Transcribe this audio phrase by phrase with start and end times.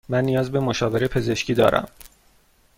[0.09, 1.87] من نیاز به مشاوره پزشکی دارم.